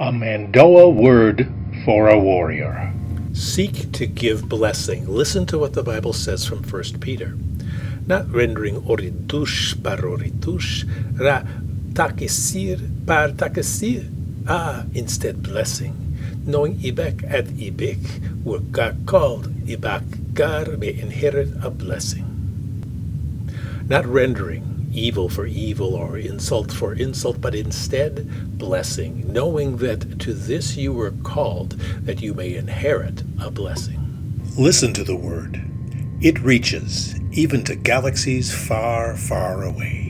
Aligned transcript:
A 0.00 0.12
Mando'a 0.12 0.94
word 0.94 1.52
for 1.84 2.06
a 2.06 2.16
warrior. 2.16 2.92
Seek 3.32 3.90
to 3.90 4.06
give 4.06 4.48
blessing. 4.48 5.08
Listen 5.08 5.44
to 5.46 5.58
what 5.58 5.72
the 5.72 5.82
Bible 5.82 6.12
says 6.12 6.46
from 6.46 6.62
1 6.62 7.00
Peter. 7.00 7.36
Not 8.06 8.30
rendering 8.30 8.82
ori'dush 8.82 9.82
par 9.82 9.96
ori'dush, 9.98 10.86
ra 11.18 11.42
takisir 11.94 12.78
par 13.08 13.30
takisir. 13.30 14.06
Ah, 14.46 14.84
instead 14.94 15.42
blessing. 15.42 15.98
Knowing 16.46 16.78
ibac 16.78 17.24
at 17.28 17.46
ibic, 17.58 17.98
were 18.44 18.60
gar 18.60 18.94
called 19.04 19.50
ibac 19.66 20.32
gar 20.32 20.76
may 20.76 20.94
inherit 20.94 21.50
a 21.60 21.70
blessing. 21.70 22.22
Not 23.88 24.06
rendering 24.06 24.77
evil 24.92 25.28
for 25.28 25.46
evil 25.46 25.94
or 25.94 26.18
insult 26.18 26.72
for 26.72 26.94
insult, 26.94 27.40
but 27.40 27.54
instead 27.54 28.58
blessing, 28.58 29.30
knowing 29.32 29.76
that 29.78 30.18
to 30.20 30.34
this 30.34 30.76
you 30.76 30.92
were 30.92 31.12
called, 31.22 31.72
that 32.02 32.20
you 32.22 32.34
may 32.34 32.54
inherit 32.54 33.22
a 33.40 33.50
blessing. 33.50 34.42
Listen 34.56 34.92
to 34.94 35.04
the 35.04 35.16
word. 35.16 35.62
It 36.20 36.40
reaches 36.40 37.14
even 37.32 37.62
to 37.64 37.76
galaxies 37.76 38.52
far, 38.52 39.16
far 39.16 39.62
away. 39.62 40.07